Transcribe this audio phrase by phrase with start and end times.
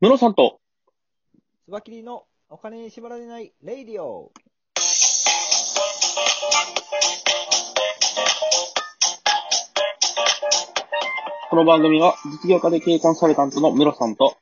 [0.00, 0.60] ムロさんと、
[1.66, 4.32] つばきりのお金に縛られないレイディオ。
[11.50, 14.38] この番組は実業家で経営コンサルタントのムロさんと、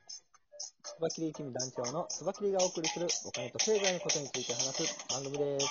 [0.85, 5.67] つばきり一味団長のつばきりがお送りするお金と経済のことについて話す番組です。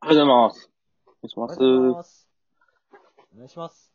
[0.00, 0.70] おはようございます。
[1.08, 1.10] お。
[1.10, 1.38] 願いし
[1.96, 2.28] ます。
[3.34, 3.87] お願いします。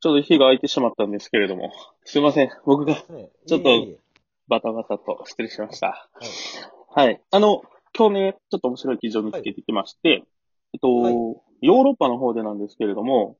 [0.00, 1.72] ちょうど日が空いてしまったんですけれども、
[2.04, 2.50] すいません。
[2.64, 3.70] 僕がねちょっと
[4.48, 6.08] バタバタと失礼しました。
[6.94, 7.06] はい。
[7.06, 7.20] はい。
[7.30, 7.62] あの、
[7.96, 10.22] 今日ね、ちょっと面白い記事を見つけてきまして、
[10.72, 11.14] えっと、はい
[11.60, 13.36] ヨーロッパの方でなんですけれども、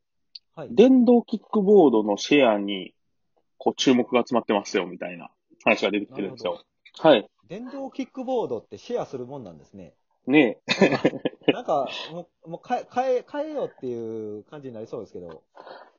[0.54, 0.68] はい。
[0.72, 2.94] 電動キックボードのシェアに、
[3.58, 5.30] こう、注目が集まってますよ、みたいな
[5.64, 6.60] 話が出てきてるんですよ。
[6.98, 7.28] はい。
[7.48, 9.94] 電動キックボードってシェアするもんなんですね。
[10.26, 10.58] ね
[11.46, 11.52] え。
[11.52, 15.42] なんか、もう、もう変え、変え、変えようっていう感じになりそうですけど。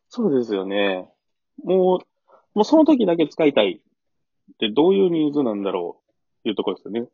[0.10, 1.08] そうですよね。
[1.64, 2.00] もう、
[2.56, 3.82] もうその時だけ使いたい
[4.54, 7.08] ってどういうニーズなんだろうっていうところですよね。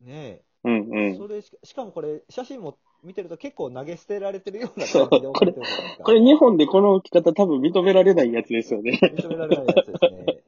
[0.00, 1.08] ねうんうえ。
[1.12, 1.18] ん。
[1.18, 6.04] それしか、しかもこれ、写真も見てると結構投げ捨てられてるような感じで送ってるじゃないですか。
[6.04, 8.98] これ日本でこの置き方多分認められないやつですよね。
[9.02, 10.44] 認められないやつですね。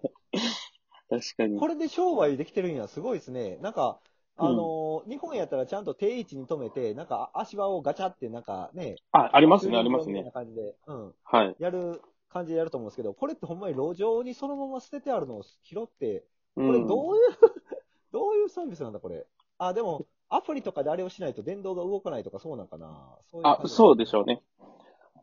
[1.08, 1.58] 確かに。
[1.58, 3.58] これで商売できてるんや、すごいですね。
[3.62, 4.00] なんか、
[4.38, 10.30] あのー日本やったらちゃんと定位置に止めて、なんか足場をガチャってなんかね、あ、ありますね、ありますねみたいな。
[10.32, 11.56] 感じで、うん、はい。
[11.58, 16.24] やる感じでやると思うんですけど、これってほんまに路上にそのまま捨ててあるのを拾って、
[16.56, 16.86] これうん。
[16.86, 17.22] どういう、
[18.12, 19.26] どういうサービスなんだ、これ？
[19.58, 23.16] あ、でも、アプリとかであれをしないと電動が動かないとかそうなんかな。
[23.30, 24.42] そういうあ、そうでしょうね。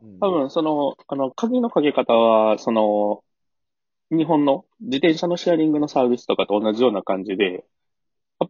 [0.02, 0.20] うん。
[0.20, 3.24] 多分、その、あの、鍵のかけ方は、その、
[4.12, 7.73] 日本の自転車のシェアリングのサービスとかと同じような感じで、ア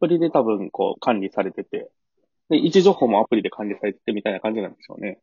[0.03, 1.89] プリで多分、こう、管理されてて、
[2.49, 5.19] で、位置情報もアプリで管理されててみたいな感じなんでしょうね。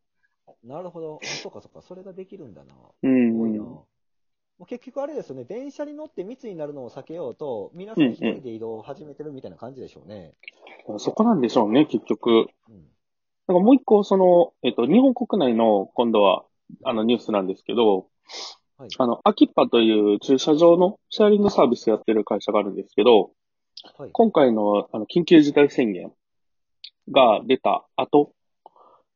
[0.65, 1.21] なるほど。
[1.23, 1.83] あそうかそうか。
[1.83, 2.73] それができるんだな。
[3.03, 3.59] うんすごいな。
[3.61, 3.87] も
[4.61, 10.33] う結局あれですよね、電車に乗って密になるのを避けようと、皆さん一人で移動を始めてるみたいな感じでしょうね。
[10.99, 12.47] そこなんでしょうね、結局。
[12.69, 12.89] うん。
[13.49, 16.45] なんかもう一個、その、えっと、日本国内の、今度は、
[16.85, 18.09] あの、ニュースなんですけど、
[18.77, 18.89] はい。
[18.99, 23.33] あの、アキッパという駐車場のシェアリングサービスやってる会社があるんですけど、
[23.99, 24.11] はい。
[24.13, 26.13] 今回の、あの、緊急事態宣言
[27.11, 28.33] が出た後、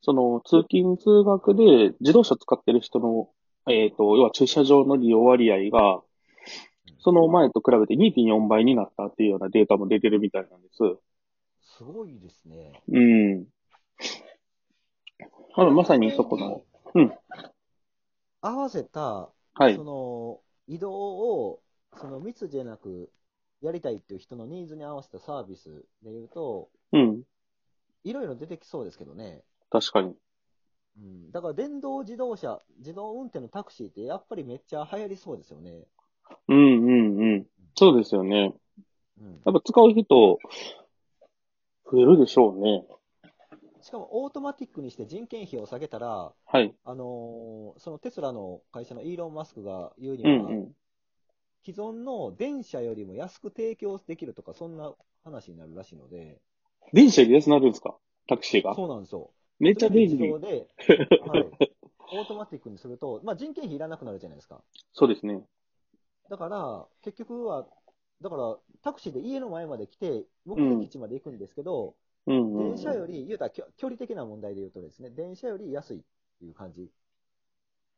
[0.02, 3.28] その、通勤通学で自動車使ってる人の、
[3.66, 6.02] えっと、要は駐車場の利用割合が、
[6.98, 10.78] その前と比べて2.4倍になったっていうようなデータも出てるみたいなんです。
[11.76, 12.82] すごいですね。
[12.88, 13.46] うん。
[15.56, 16.62] あの、まさにそこの、
[16.94, 17.12] うん。
[18.40, 19.84] 合わせた、はいそ。
[19.84, 21.60] の、移動を、
[21.96, 23.10] その密じゃなく、
[23.64, 27.22] やりたいっていう人のニーズに合わせたサービスで言うと、うん。
[28.04, 29.42] いろいろ出てきそうですけどね。
[29.70, 30.14] 確かに。
[30.98, 31.32] うん。
[31.32, 35.86] だから電動自動車、自動運転のタクシーってやっぱりめっちゃ流行りそうですよね。
[36.48, 37.46] うんうんうん。
[37.74, 38.54] そうですよね。
[39.18, 39.40] うん。
[39.46, 40.38] やっぱ使う人、
[41.90, 42.84] 増えるでしょうね。
[43.80, 46.74] しかもオートマティックにして人件費を下げたら、はい。
[46.84, 50.72] あのーそのテスラの会社のイーロン・マスクが言うには、うんうん。
[51.64, 54.92] 既存の電車よりも安く提供できるとか、そんな
[55.24, 56.40] 話になるらしいので、
[56.92, 57.96] 電車で安なるんですか？
[58.28, 58.74] タクシーが？
[58.74, 59.30] そうなんですよ。
[59.58, 60.38] めっちゃ便利自動。
[60.38, 61.46] で、はい、
[62.12, 64.60] オートマティックにすると、まあ、人件費いらなくなるじゃないですか。
[64.92, 65.42] そうですね。
[66.28, 67.66] だから、結局は、
[68.20, 71.94] だから、タクシーで家の前まで来て、目的地まで行くんですけど、
[72.26, 72.74] うんうんうん。
[72.74, 76.00] 電車より、言うたら距離的な問題で言うとですね、電車より安いっ
[76.40, 76.88] ていう感じ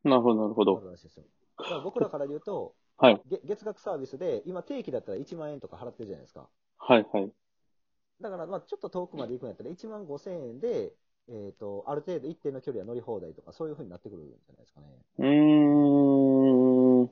[0.05, 0.81] なるほど、なるほど。
[0.81, 3.21] だから僕らから言うと、はい。
[3.29, 6.49] げ月額サービスで、今定期だったら1万円とか払ってるじゃないですか。
[6.79, 7.33] はい、はい。
[8.21, 10.93] だから、まあちょっと遠くまで行くんやったら1万5千円で、
[11.29, 14.87] えっ、と、ある程度一定の距離は乗り放題とか、そういう風になってくるんじゃないですかね。
[15.19, 17.11] うーん。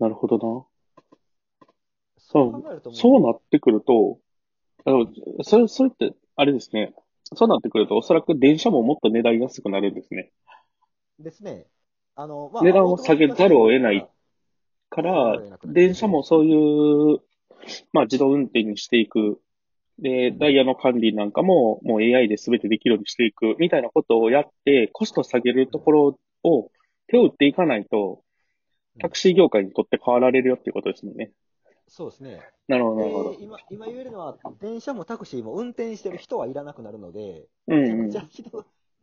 [0.00, 0.66] なるほどな。
[2.18, 4.18] そう考えるとそうなってくると、
[4.84, 5.06] あの、
[5.42, 6.92] それ、それって、あれですね。
[7.34, 10.32] そうなってくると、おそらく電車ももっと値段安くなるんですね。
[11.18, 11.66] ですね。
[12.14, 14.08] あの、ま値段を下げざるを得ない
[14.90, 17.20] から電車もそういう、
[17.92, 19.40] まあ自動運転にしていく。
[19.98, 26.70] で、ダイヤの管理なんかも、もう AI で全てできるようにしていく、みたいなことをやって、コストを下げるところを
[27.06, 28.22] 手を打っていかないと、
[28.98, 31.30] タクシー業界にとって変わられるよっていうことですもんね。
[31.88, 32.40] そうですね。
[32.68, 33.30] なるほど、なるほど。
[33.32, 38.22] で今、今言えるのは、電車もタクシーも運転してる人はいらなくなるので、うんうんじゃ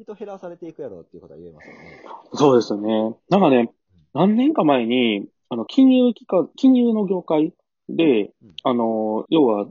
[0.01, 2.01] 人減らされていくやろうっていうことは言えますよね。
[2.33, 3.15] そうですよね。
[3.29, 3.71] なんかね、
[4.13, 7.53] 何年か前に、あの、金融機関、金融の業界
[7.89, 9.67] でうん、あの、要は、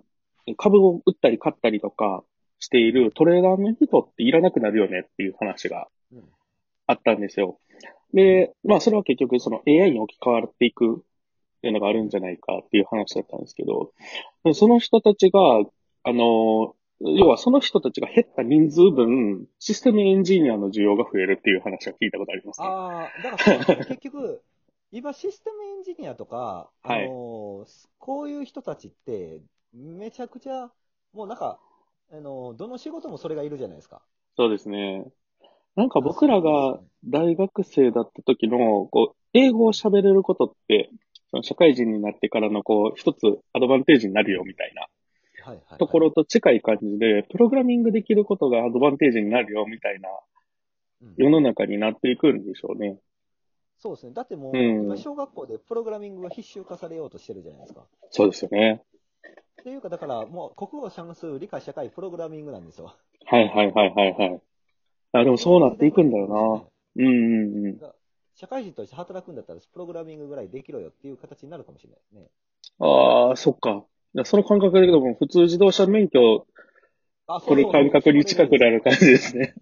[0.57, 2.25] 株を売ったり買ったりとか
[2.59, 6.25] しているトレーダーの人っていらなくなるよねっていう話がうん。
[6.87, 7.59] あったんですよ。
[8.15, 13.93] で、まあそれは結局その AI に置き換わっていくっていうのがあるんじゃないかっていう話だったんですけど、
[14.55, 15.41] その人たちが、
[16.05, 22.67] あの、要はその人たちが減った人数分、システムエンジニアの需要が増えるっていう話は聞いたことありますね。
[22.67, 24.43] ああ、だから結局、
[24.91, 27.67] 今システムエンジニアとか、あはいこ
[28.23, 29.41] ういう人たちって、
[29.73, 30.71] めちゃくちゃ、
[31.13, 31.61] もうなんか、
[32.11, 34.03] あのーどの仕事もそれがいるじゃないですか。
[34.37, 35.07] そうですね。
[35.77, 40.91] なんか僕らが大学生だった時の、こう、英語を喋れることって、
[41.31, 43.19] その社会人になってからのこう、一つ
[43.53, 44.89] アドバンテージになるよみたいな
[45.79, 50.09] ところと近い感じで、プログラミングできることがアドバンテージになるよみたいな
[51.03, 52.99] うん世の中になっていくんでしょうね。
[53.79, 54.13] そうですね。
[54.13, 57.87] だってもう、小学校でプログラミングが必修化されようとしてるじゃないですか。
[58.11, 58.83] そうですよね。
[59.61, 62.97] っていうか、だからもう国語、算数、理科、社会、プログラミングなんですよ。
[63.27, 64.43] はいはいはいはいはい。
[65.13, 66.65] あ、でもそうなっていくんだよな。
[66.97, 67.79] うんうんうん。
[68.35, 72.29] 社会人として働くんだったら、プログラミングぐらいできろよっていう形になるかもしれないですね。
[72.79, 73.85] ああ、そっか。
[74.25, 76.47] その感覚だけども、普通自動車免許
[77.27, 79.55] あ、取る感覚に近くなる感じですね。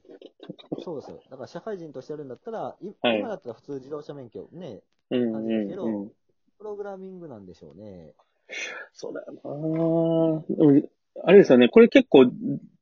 [0.82, 1.20] そうですよ。
[1.30, 6.08] だから社会人としてやるんだったら、いはい今だったら普通自動車免許ね、うん感じですけど。
[6.58, 8.14] プログラミングなんでしょうね。
[8.92, 9.40] そうだよな。
[10.56, 10.88] でも、
[11.24, 11.68] あれですよね。
[11.68, 12.30] これ結構、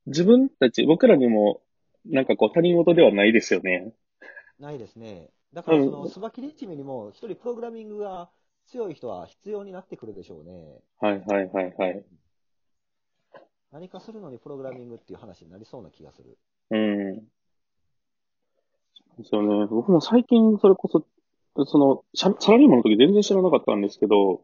[0.06, 1.60] 自分たち、僕らにも、
[2.06, 3.92] なんかこう、他人事ではないですよね。
[4.60, 5.30] ないですね。
[5.52, 8.30] だから、その、うんスバキリチミにも、一人プログラミングが
[8.66, 10.80] 強い人は必要になってくるでしょうね。
[11.00, 12.04] はいはいはいはい。
[13.72, 16.38] 何かするのにプログラミングっていう話になりそうな気がする。
[16.70, 17.16] うん。
[19.18, 19.66] ですよね。
[19.66, 21.04] 僕も最近、それこそ、
[21.66, 24.42] その、ササラリーマンの時全然知らなかったんですけど、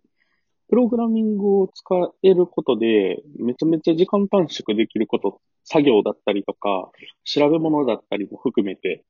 [0.68, 1.84] プログラミングを使
[2.22, 6.90] えることで、めちゃめちゃ時間短縮できること、作業だったりとか、
[7.24, 9.04] 調べ物だったりも含めて、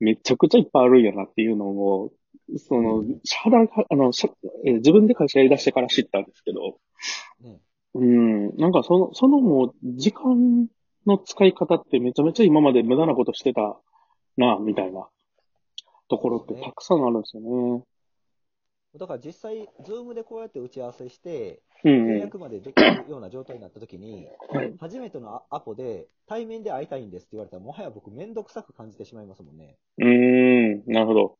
[0.00, 2.12] めちゃくちゃいっぱいあるんやなっていうのを、
[2.56, 3.04] その、
[3.42, 4.30] 働か、あの、しゃ
[4.64, 6.78] えー自分で会社やり出してから知ったんですけど、
[7.40, 7.60] ね。
[7.94, 10.68] うん、なんかその、そのもう、時間
[11.06, 13.80] の使い方ってめちゃめちゃ今まで無駄なことしてた
[14.36, 15.08] な、みたいな
[16.08, 17.82] ところってたくさんあるんですよね。
[18.98, 22.16] だから実際、ズームでこうやって打ち合わせして、うんうん。
[22.16, 24.74] 契約までできるような状態になった時に、はい。
[24.80, 29.76] 初めてのアアポで対面で会いたいんですって言われたら、もはや僕めんどくさく感じてしまいますもんね。
[29.98, 31.38] うーん、なるほど。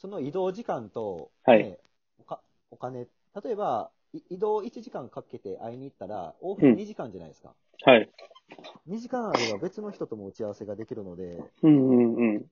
[0.00, 1.78] その移動時間と、はいね
[2.18, 3.06] おかお金、
[3.42, 7.54] 例えば、い移動1時間かけて会いに行ったら、往復うん2時間じゃないですか。
[7.84, 8.10] はい。
[8.88, 12.46] 2時間あれば別の人とも打ち合わせができるので、うんうんうん。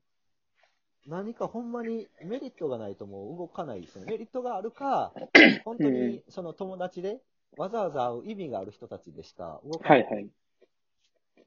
[1.07, 4.11] 何かほんまにメリットがないともう動かないですよね。
[4.11, 5.15] メリットがあるか、
[5.65, 7.21] 本当にその友達で
[7.57, 10.29] わざわざ会う意味がある人たちでしか動かないいははい。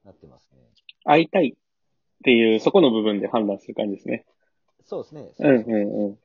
[0.04, 0.58] なってますね。
[1.04, 1.54] 会いたいっ
[2.24, 4.26] ていう、そこの部分で判断する感じですね。
[4.84, 5.32] そうですね。
[5.38, 6.18] うんうんうん。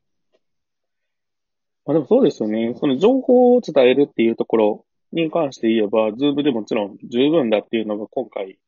[1.86, 2.75] まあでもそうですよね。
[2.80, 8.59] その情報を伝えるっていうところに関して言えば、ズームでもちろん十分だっていうのが今回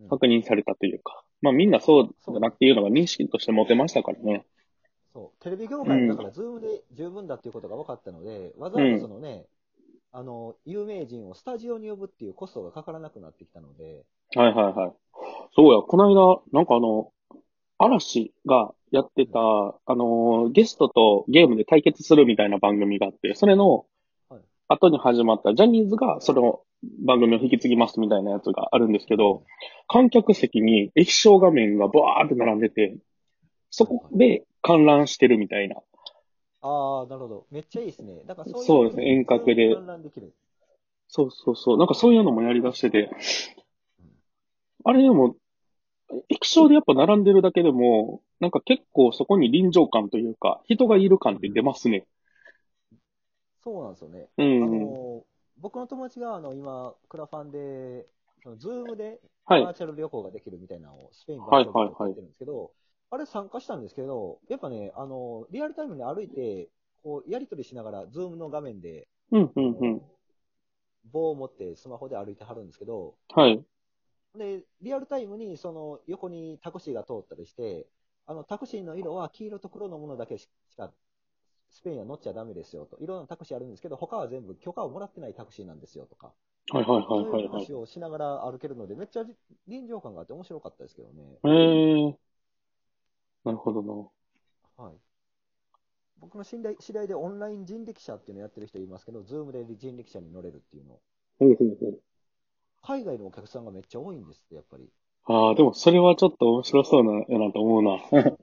[0.00, 4.44] うん確認されたというか、まあみんなそうだなっていうのが認識として持てましたからね。
[5.12, 5.42] そう。
[5.42, 9.46] テレビ業界もだから、ズームで十分だっていうことが分かったので、わざわざそのね、
[10.12, 14.04] あの、有名人をスタジオに呼ぶっていうコストがかからなくなってきたので、
[14.36, 14.92] はいはいはい。
[15.56, 17.12] そうや、この間、なんかあの、
[17.78, 23.86] 嵐がやってた、あの、ゲストとゲームで対決するみたいな番組があって、それの
[24.28, 26.60] はい後に始まったジャニーズがその
[27.04, 29.44] 番組を引き継ぎますみたいなやつがあるんですけど、
[29.86, 32.96] 観客席に液晶画面がバーって並んでて、
[33.70, 35.76] そこで観覧してるみたいな。
[36.60, 37.46] ああ、なるほど。
[37.50, 38.22] めっちゃいいですね。
[38.26, 38.66] だからそういう。
[38.66, 40.34] そうですね遠隔で観覧できる。
[41.08, 41.78] そうそうそう。
[41.78, 43.10] なんかそういうのもやり出してて、
[44.84, 45.36] あれでも、
[46.28, 52.06] 液晶でやっぱ並んでるだけでも、なんか結構そこに臨場感というか、人がいる感って出ますね。
[53.62, 54.28] そうなんですよね。
[54.58, 54.94] あうん。
[54.94, 55.24] の、
[55.56, 58.06] 僕の友達が、あの、今、クラファンで、
[58.42, 59.62] そのズームではい。
[59.62, 62.72] バーチャル旅行ができるみたいなのを、スペインバはいーチャルやってるんですけど、
[63.10, 66.68] あれ参加したんですけど、やっぱね、あの、リアルタイムに歩いて、
[67.02, 70.02] こう、やり取りしながら、ズームの画面で、うん、うん、うん。
[71.10, 73.64] 棒を持ってスマホで歩いてはるんですけど、はい。
[74.34, 77.86] で、リアルタイムにその横にタクシーが通ったりして、
[78.26, 80.92] あのタクシーの色は黄色と黒のものだけしか
[81.70, 82.98] スペインは乗っちゃダメですよと。
[83.00, 86.34] いろんなタクシーあるんですけど、他は全部許可をもらってないタクシーなんですよとか。
[86.70, 87.66] はい、はい、そうはい、はいいうはい。
[87.66, 89.24] 話をしながら歩けるので、めっちゃ
[89.66, 91.40] 臨場感があって面白かったですけどね。
[91.44, 92.18] へー。
[93.44, 94.10] なるほどな。
[94.76, 94.98] はい。
[96.18, 101.00] 僕の知り合い知り合いでオンライン人力車っていうのやってる人いますけど、ズームで人力車に乗れるっていうの。
[101.38, 102.02] ほうほうほう。
[102.88, 104.88] 海外のお客さんがめっちゃ多いんですって、やっぱり。
[105.26, 107.98] ああ、でもそれはちょっと面白そうな、やなと思うな。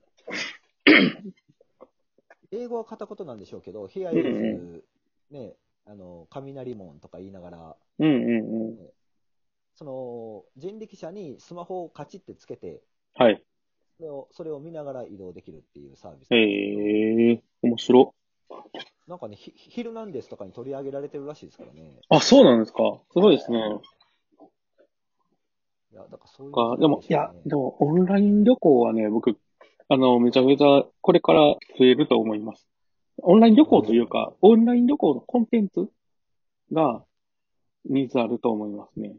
[2.85, 4.83] 片言なんでしょうけど、Here is、うん
[5.31, 8.77] ね、あの、雷門とか言いながら、うんうんうん。
[9.73, 12.83] その、人力車にスマホをカチッてつけて、
[13.15, 13.43] はい。
[13.97, 16.33] それをそれを見ながら移動できるっていうサービス。
[16.33, 18.13] へえ、面白。
[19.07, 21.99] なんかね、ヒヒルナンデスとかに取り上げられてるらしいですからね。
[22.09, 23.01] あ、そうなんですか。
[23.11, 23.59] すごいですね。
[25.95, 29.37] いや、だからそういう、か、でも、いや、でも、オンライン旅行はね、僕、
[29.87, 31.39] あの、めちゃめちゃ、これから
[31.79, 32.67] 増えると思います。
[33.19, 35.87] オンライン旅行というか、オンライン旅行のコンテンツ
[36.73, 37.01] が、
[37.85, 39.15] ニーズあると思いますね。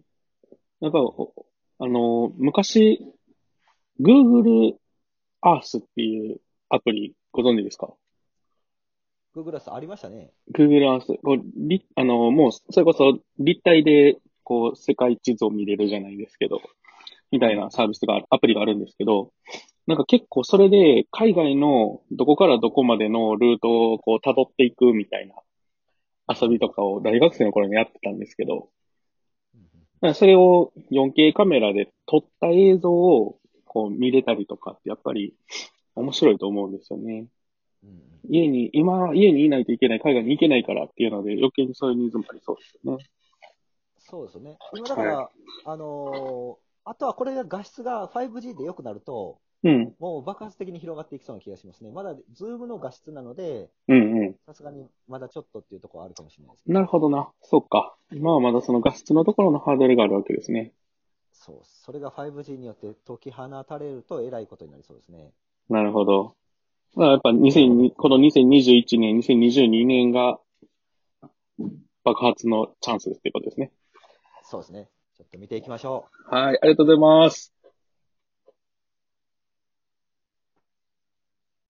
[0.80, 1.46] やっぱ、お
[1.78, 3.00] あの、昔、
[3.98, 4.74] Google
[5.42, 7.94] Earth っていうアプリご存知ですか
[9.34, 10.30] ？Google スありましたね。
[10.52, 16.62] Google Earth、こう、り、あの、もう、それこそ立体で、こう、世界地図を見れるじゃないですけど、
[17.32, 19.32] みたいなサービスがある、アプリがあるんですけど、
[19.88, 25.34] なんか結構それで、海外のどこからどこまでのルートをこう、辿っていくみたいな
[26.40, 28.68] 遊びとかを大学生の頃にやってたんですけど、
[30.14, 35.34] それを 4K カメラで撮った映像をこう見れたりとかってやっぱり
[35.96, 37.26] 面白いと思うんですよね。
[38.28, 43.04] 家に、今、家にいないといけない、海外に行けないからっていうので、余計にそういうニーズもありそうですよね。
[44.08, 44.58] そうですよね。
[44.74, 45.30] 今だから、
[45.64, 51.90] あのーあとはこれが画質が 5G で良くなると、うん、もう爆発的に広がっていきそうな気がしますね。
[51.90, 53.70] まだ、ズームの画質なので、
[54.46, 56.72] さすがにまだちょっとっていうところはあるかもしれないですん。
[56.72, 57.32] なるほどな。
[57.42, 57.96] そっか。
[58.12, 60.72] 今はまだその画質のところのハードルがあるわけですね。
[61.32, 61.60] そう。
[61.64, 65.32] それが 5G によって解き放たれるとえらいことになりそうですね。
[65.68, 66.36] なるほど。
[66.94, 70.38] だからやっぱ2002この2021年、2022年が
[72.04, 73.72] 爆発のチャンスですっていうことですね。
[74.46, 74.88] そうですね。
[75.16, 76.34] ちょっと見ていきましょう。
[76.34, 77.55] はい、ありがとうございます。